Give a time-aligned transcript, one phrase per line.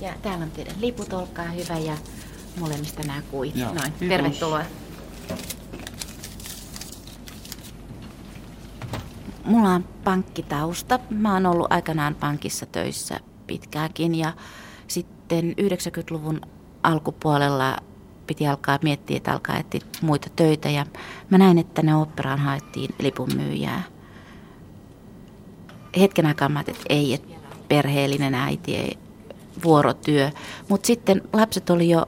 [0.00, 1.96] Ja täällä on teidän liput, olkaa hyvä ja
[2.60, 3.56] molemmista nämä kuit.
[3.56, 4.08] Joo, Noin, kiitos.
[4.08, 4.62] tervetuloa.
[9.44, 10.98] Mulla on pankkitausta.
[11.10, 14.32] Mä oon ollut aikanaan pankissa töissä pitkäänkin ja
[14.88, 16.40] sitten 90-luvun
[16.82, 17.76] alkupuolella
[18.26, 20.86] piti alkaa miettiä, että alkaa etsiä muita töitä ja
[21.30, 23.82] mä näin, että ne operaan haettiin lipunmyyjää.
[26.00, 27.34] Hetken aikaa mä ajattelin, että ei, että
[27.68, 28.98] perheellinen äiti, ei,
[29.64, 30.30] vuorotyö.
[30.68, 32.06] Mutta sitten lapset oli jo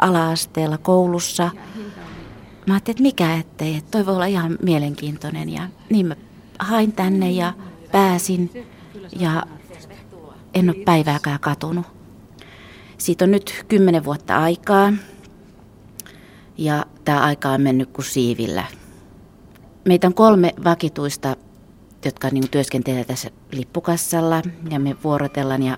[0.00, 1.50] ala-asteella koulussa.
[2.66, 5.48] Mä ajattelin, että mikä ettei, että toi voi olla ihan mielenkiintoinen.
[5.48, 6.16] Ja niin mä
[6.58, 7.52] hain tänne ja
[7.92, 8.66] pääsin
[9.18, 9.42] ja
[10.54, 11.86] en ole päivääkään katunut.
[12.98, 14.92] Siitä on nyt kymmenen vuotta aikaa
[16.58, 18.64] ja tämä aika on mennyt kuin siivillä.
[19.84, 21.36] Meitä on kolme vakituista,
[22.04, 25.76] jotka niin työskentelee tässä lippukassalla ja me vuorotellaan ja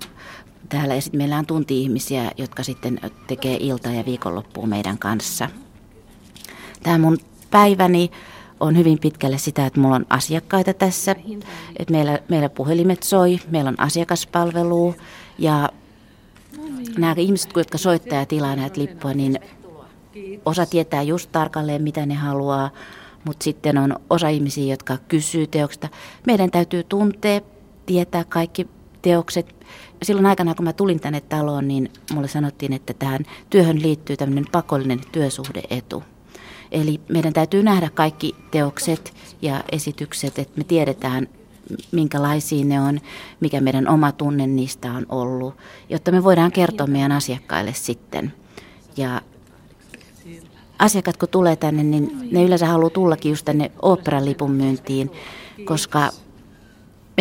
[0.69, 5.49] täällä ja sitten meillä on tunti-ihmisiä, jotka sitten tekee iltaa ja viikonloppua meidän kanssa.
[6.83, 7.17] Tämä mun
[7.51, 8.11] päiväni
[8.59, 11.15] on hyvin pitkälle sitä, että mulla on asiakkaita tässä,
[11.79, 14.95] että meillä, meillä puhelimet soi, meillä on asiakaspalvelu
[15.37, 15.69] ja
[16.97, 19.39] nämä ihmiset, jotka soittaa ja tilaa näitä lippuja, niin
[20.45, 22.69] osa tietää just tarkalleen, mitä ne haluaa,
[23.25, 25.89] mutta sitten on osa ihmisiä, jotka kysyy teoksesta.
[26.27, 27.41] Meidän täytyy tuntea,
[27.85, 28.67] tietää kaikki
[29.01, 29.55] teokset.
[30.03, 34.45] Silloin aikana, kun mä tulin tänne taloon, niin mulle sanottiin, että tähän työhön liittyy tämmöinen
[34.51, 36.03] pakollinen työsuhdeetu.
[36.71, 41.27] Eli meidän täytyy nähdä kaikki teokset ja esitykset, että me tiedetään,
[41.91, 42.99] minkälaisia ne on,
[43.39, 45.55] mikä meidän oma tunne niistä on ollut,
[45.89, 48.33] jotta me voidaan kertoa meidän asiakkaille sitten.
[48.97, 49.21] Ja
[50.79, 55.11] asiakkaat kun tulee tänne, niin ne yleensä haluaa tullakin just tänne oopperan lipun myyntiin,
[55.65, 56.11] koska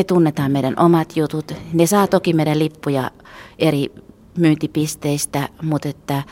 [0.01, 1.53] me tunnetaan meidän omat jutut.
[1.73, 3.11] Ne saa toki meidän lippuja
[3.59, 3.93] eri
[4.39, 6.23] myyntipisteistä, mutta että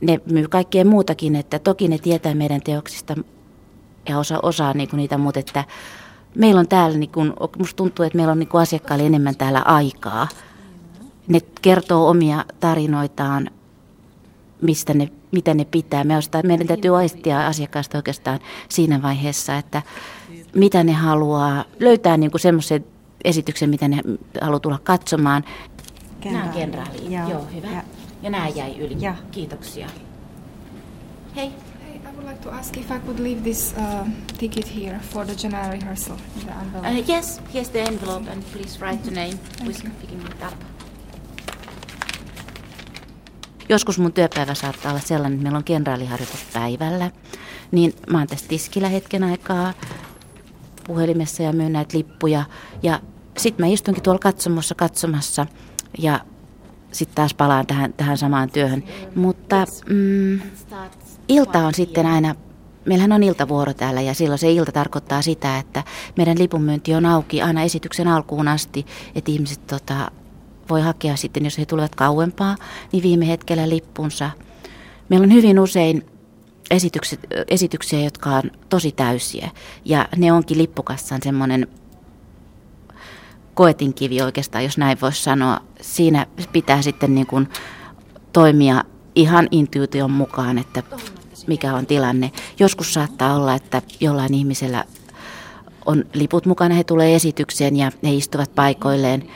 [0.00, 3.14] ne myy kaikkea muutakin, että toki ne tietää meidän teoksista
[4.08, 5.64] ja osa, osaa niinku niitä, mutta että
[6.34, 7.20] meillä on täällä, niinku,
[7.58, 10.28] musta tuntuu, että meillä on niinku asiakkaille enemmän täällä aikaa.
[11.28, 13.50] Ne kertoo omia tarinoitaan,
[14.60, 16.04] mistä ne, mitä ne pitää.
[16.04, 19.82] Me ostaa, meidän täytyy aistia asiakkaasta oikeastaan siinä vaiheessa, että
[20.54, 22.84] mitä ne haluaa, löytää niinku semmoisen
[23.24, 24.00] esityksen, mitä ne
[24.40, 25.44] haluaa tulla katsomaan.
[26.24, 27.14] Nämä on kenraali.
[27.14, 27.30] Joo.
[27.30, 27.66] Joo, hyvä.
[27.70, 27.82] Ja-
[28.22, 28.96] Ja nämä jäi yli.
[29.00, 29.14] Joo.
[29.30, 29.86] Kiitoksia.
[31.36, 31.52] Hei.
[31.84, 35.26] Hey, I would like to ask if I could leave this uh, ticket here for
[35.26, 36.88] the general rehearsal in the envelope.
[37.00, 39.34] Uh, yes, here's the envelope and please write the name.
[39.64, 40.54] We're picking it up.
[43.68, 47.10] Joskus mun työpäivä saattaa olla sellainen, että meillä on kenraaliharjoitus päivällä.
[47.70, 49.72] Niin mä oon tässä tiskillä hetken aikaa
[50.86, 52.44] puhelimessa ja myyn näitä lippuja.
[52.82, 53.00] Ja
[53.38, 55.46] sitten mä istunkin tuolla katsomossa katsomassa
[55.98, 56.20] ja
[56.92, 58.84] sitten taas palaan tähän, tähän samaan työhön.
[59.14, 60.40] Mutta mm,
[61.28, 62.34] ilta on sitten aina,
[62.84, 65.84] meillähän on iltavuoro täällä ja silloin se ilta tarkoittaa sitä, että
[66.16, 70.10] meidän lipunmyynti on auki aina esityksen alkuun asti, että ihmiset tota,
[70.70, 72.56] voi hakea sitten, jos he tulevat kauempaa,
[72.92, 74.30] niin viime hetkellä lippunsa.
[75.08, 76.06] Meillä on hyvin usein
[77.48, 79.50] esityksiä, jotka on tosi täysiä
[79.84, 81.66] ja ne onkin lippukassan semmoinen
[83.54, 85.60] koetinkivi oikeastaan, jos näin voisi sanoa.
[85.80, 87.48] Siinä pitää sitten niin kuin
[88.32, 90.82] toimia ihan intuition mukaan, että
[91.46, 92.32] mikä on tilanne.
[92.58, 94.84] Joskus saattaa olla, että jollain ihmisellä
[95.86, 99.30] on liput mukana, he tulee esitykseen ja he istuvat paikoilleen.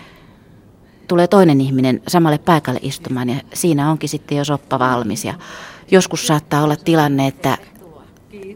[1.08, 5.24] Tulee toinen ihminen samalle paikalle istumaan ja siinä onkin sitten jo soppa valmis.
[5.24, 5.34] Ja
[5.90, 7.58] joskus saattaa olla tilanne, että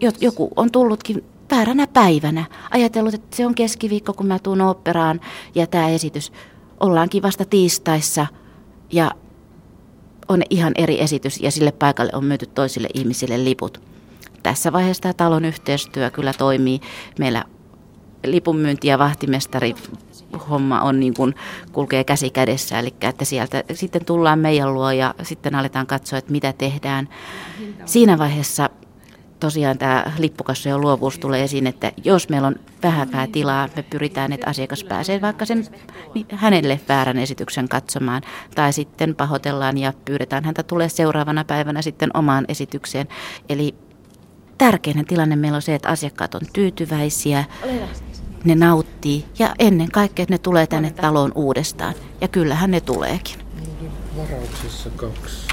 [0.00, 2.44] jo- joku on tullutkin vääränä päivänä.
[2.70, 5.20] Ajatellut, että se on keskiviikko, kun mä tuun operaan
[5.54, 6.32] ja tämä esitys.
[6.80, 8.26] Ollaankin vasta tiistaissa
[8.92, 9.10] ja
[10.28, 13.80] on ihan eri esitys ja sille paikalle on myyty toisille ihmisille liput.
[14.42, 16.80] Tässä vaiheessa tämä talon yhteistyö kyllä toimii.
[17.18, 17.44] Meillä
[18.26, 19.74] lipunmyynti ja vahtimestari
[20.50, 21.34] homma on niin kuin
[21.72, 26.32] kulkee käsi kädessä, eli että sieltä sitten tullaan meidän luo ja sitten aletaan katsoa, että
[26.32, 27.08] mitä tehdään.
[27.84, 28.70] Siinä vaiheessa
[29.40, 34.50] tosiaan tämä lippukassojen luovuus tulee esiin, että jos meillä on vähänkään tilaa, me pyritään, että
[34.50, 35.66] asiakas pääsee vaikka sen
[36.14, 38.22] niin hänelle väärän esityksen katsomaan.
[38.54, 43.08] Tai sitten pahoitellaan ja pyydetään häntä tulee seuraavana päivänä sitten omaan esitykseen.
[43.48, 43.74] Eli
[44.58, 47.44] tärkein tilanne meillä on se, että asiakkaat on tyytyväisiä,
[48.44, 51.94] ne nauttii ja ennen kaikkea, että ne tulee tänne taloon uudestaan.
[52.20, 53.38] Ja kyllähän ne tuleekin.
[54.16, 55.48] Varauksessa kaksi.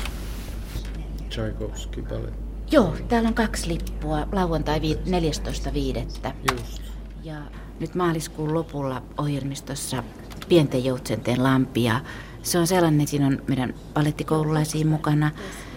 [1.29, 2.33] Tchaikovsky ballet.
[2.71, 6.33] Joo, täällä on kaksi lippua, lauantai vi- 14.5.
[6.51, 6.81] Just.
[7.23, 7.35] Ja
[7.79, 10.03] nyt maaliskuun lopulla ohjelmistossa
[10.49, 11.99] Pienten joutsenten lampi ja
[12.43, 15.31] Se on sellainen, siinä on meidän palettikoululaisia mukana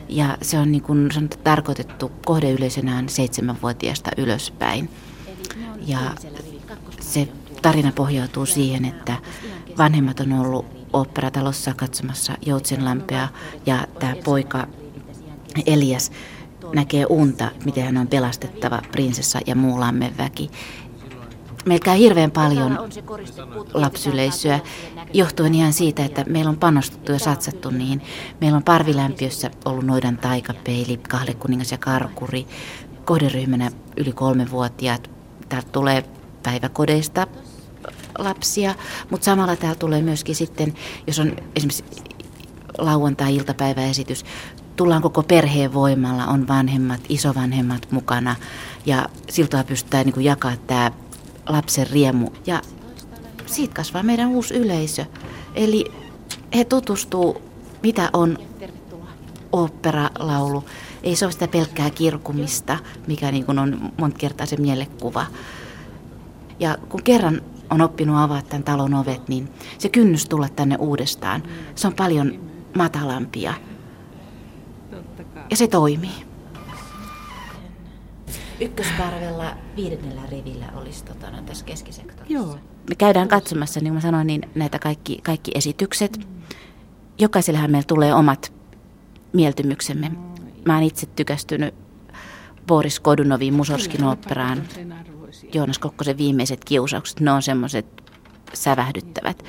[0.09, 4.89] ja se on niin kuin sanottu, tarkoitettu kohdeyleisönään seitsemänvuotiaasta ylöspäin.
[5.87, 5.99] Ja
[7.01, 7.29] se
[7.63, 9.17] tarina pohjautuu siihen, että
[9.79, 13.29] vanhemmat on ollut oopperatalossa katsomassa Joutsenlampea
[13.67, 14.67] ja tämä poika
[15.67, 16.13] Elias
[16.75, 20.51] näkee unta, miten hän on pelastettava prinsessa ja muu lammenväki.
[21.65, 22.79] Meillä käy hirveän paljon
[23.75, 24.61] lapsyleisöä
[25.13, 28.03] johtuen ihan siitä, että meillä on panostettu ja satsattu niihin.
[28.41, 32.47] Meillä on parvilämpiössä ollut noidan taikapeili, kahlekuningas ja karkuri,
[33.05, 35.11] kohderyhmänä yli kolmevuotiaat.
[35.49, 36.05] Täältä tulee
[36.43, 37.27] päiväkodeista
[38.19, 38.75] lapsia,
[39.11, 40.75] mutta samalla täällä tulee myöskin sitten,
[41.07, 41.85] jos on esimerkiksi
[42.79, 44.25] lauantai-iltapäiväesitys,
[44.77, 48.37] tullaan koko perheen voimalla, on vanhemmat, isovanhemmat mukana
[48.87, 50.91] ja siltä pystytään niin jakaa tämä
[51.49, 52.31] lapsen riemu.
[52.47, 52.63] Ja
[53.47, 55.05] siitä kasvaa meidän uusi yleisö.
[55.55, 55.93] Eli
[56.55, 57.43] he tutustuu,
[57.83, 58.39] mitä on
[59.53, 60.65] oopperalaulu.
[61.03, 65.27] Ei se ole sitä pelkkää kirkumista, mikä niin kuin on monta kertaa se mielekuva.
[66.63, 69.49] Ja kun kerran on oppinut avaa tämän talon ovet, niin
[69.79, 71.43] se kynnys tulla tänne uudestaan,
[71.75, 72.41] se on paljon
[72.77, 73.55] matalampia.
[75.51, 76.25] Ja se toimii.
[78.61, 82.33] Ykkösparvella viidennellä rivillä olisi tota, no, tässä keskisektorissa.
[82.33, 82.59] Joo.
[82.89, 86.21] Me käydään katsomassa, niin kuin mä sanoin, niin näitä kaikki, kaikki esitykset.
[87.19, 88.53] Jokaisellähän meillä tulee omat
[89.33, 90.13] mieltymyksemme.
[90.65, 91.75] Mä oon itse tykästynyt
[92.67, 94.63] Boris Kodunovin Musorskin operaan.
[95.55, 97.87] Joonas Kokkosen viimeiset kiusaukset, ne on semmoiset
[98.55, 99.45] sävähdyttävät.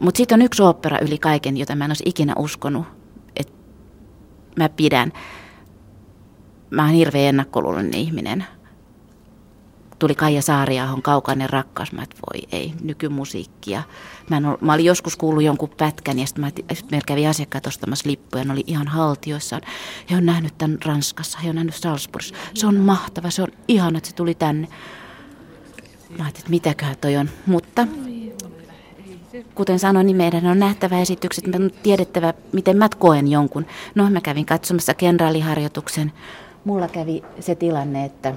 [0.00, 2.86] Mutta sitten on yksi opera yli kaiken, jota mä en olisi ikinä uskonut,
[3.36, 3.52] että
[4.56, 5.12] mä pidän.
[6.70, 8.44] Mä oon hirveän ennakkoluuloinen ihminen.
[9.98, 13.82] Tuli Kaija Saariahon kaukainen rakkaus, mä et voi ei, nykymusiikkia.
[14.30, 16.50] Mä, en ollut, mä olin joskus kuullut jonkun pätkän ja sitten mä,
[16.90, 19.62] meillä kävi asiakkaat ostamassa lippuja, ne oli ihan haltioissaan.
[20.10, 22.34] He on nähnyt tämän Ranskassa, he on nähnyt Salzburgissa.
[22.54, 24.68] Se on mahtava, se on ihana, että se tuli tänne.
[26.10, 27.86] Mä ajattelin, että mitäköhän toi on, mutta
[29.54, 33.66] kuten sanoin, niin meidän on nähtävä esitykset, me on tiedettävä, miten mä koen jonkun.
[33.94, 36.12] No, mä kävin katsomassa kenraaliharjoituksen.
[36.64, 38.34] Mulla kävi se tilanne, että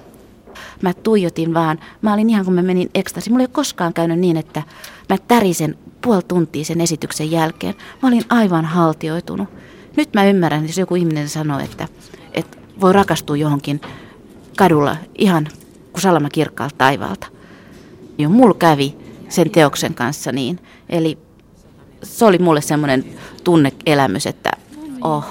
[0.81, 1.79] mä tuijotin vaan.
[2.01, 3.29] Mä olin ihan kun mä menin ekstasi.
[3.29, 4.63] Mulla ei ole koskaan käynyt niin, että
[5.09, 7.75] mä tärisen puoli tuntia sen esityksen jälkeen.
[8.01, 9.49] Mä olin aivan haltioitunut.
[9.97, 11.87] Nyt mä ymmärrän, jos joku ihminen sanoo, että,
[12.33, 13.81] että voi rakastua johonkin
[14.57, 15.47] kadulla ihan
[15.91, 17.27] kuin salama kirkkaalta taivaalta.
[18.21, 18.97] Jo mulla kävi
[19.29, 20.59] sen teoksen kanssa niin.
[20.89, 21.17] Eli
[22.03, 23.05] se oli mulle semmoinen
[23.43, 24.51] tunneelämys, että
[25.01, 25.25] oh,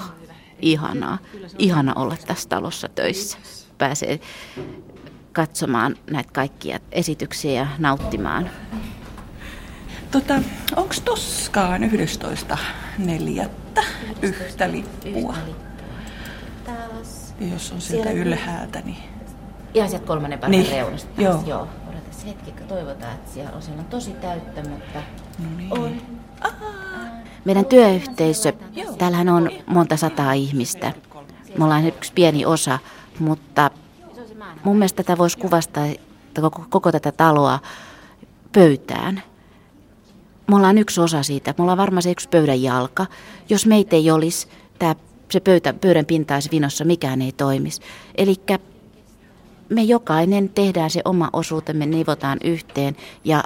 [0.62, 1.18] ihanaa,
[1.58, 3.38] ihana olla tässä talossa töissä.
[3.78, 4.20] Pääsee
[5.32, 8.50] katsomaan näitä kaikkia esityksiä ja nauttimaan.
[10.10, 10.34] Tota,
[10.76, 13.48] Onko toskaan 11.4.
[14.22, 15.34] yhtä lippua?
[17.52, 18.96] Jos on sieltä ylhäältä, niin...
[19.74, 21.22] Ihan sieltä kolmannen päivän Niin, reunasta.
[21.22, 21.42] joo.
[21.46, 21.68] joo.
[22.20, 25.02] Odotas hetki, kun toivotaan, että siellä on, siellä on tosi täyttä, mutta
[25.38, 25.78] No niin.
[25.78, 26.02] on.
[27.44, 28.52] Meidän työyhteisö,
[28.98, 30.92] täällähän on monta sataa ihmistä.
[31.58, 32.78] Me ollaan yksi pieni osa,
[33.18, 33.70] mutta
[34.64, 35.86] mun mielestä tätä voisi kuvastaa
[36.40, 37.58] koko, koko tätä taloa
[38.52, 39.22] pöytään.
[40.46, 41.54] Me ollaan yksi osa siitä.
[41.58, 43.06] Me ollaan varmaan se yksi pöydän jalka.
[43.48, 44.48] Jos meitä ei olisi,
[44.78, 44.94] tää,
[45.30, 47.80] se pöytä, pöydän pinta olisi vinossa, mikään ei toimisi.
[48.14, 48.34] Eli
[49.70, 53.44] me jokainen tehdään se oma osuutemme, nivotaan yhteen ja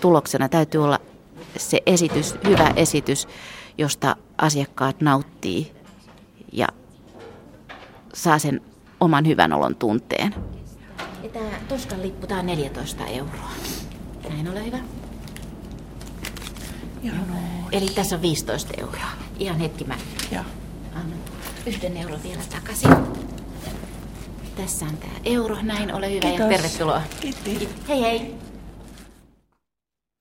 [0.00, 0.98] tuloksena täytyy olla
[1.56, 3.28] se esitys, hyvä esitys,
[3.78, 5.72] josta asiakkaat nauttii
[6.52, 6.66] ja
[8.14, 8.60] saa sen
[9.00, 10.34] oman hyvän olon tunteen.
[11.22, 13.50] Ja tämä Toskan lippu, tämä on 14 euroa.
[14.28, 14.78] Näin ole hyvä.
[17.02, 17.36] Ja, no,
[17.72, 19.06] Eli tässä on 15 euroa.
[19.38, 19.94] Ihan hetki mä
[20.30, 20.44] ja.
[20.94, 21.18] annan
[21.66, 23.25] yhden euron vielä takaisin.
[24.56, 26.40] Tässä on tämä euro, näin ole hyvä Kiitos.
[26.40, 27.02] ja tervetuloa.
[27.20, 27.68] Kiitti.
[27.88, 28.34] Hei hei.